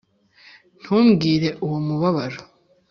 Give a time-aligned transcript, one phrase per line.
[0.81, 2.39] ntumbwire, uwo mubabaro,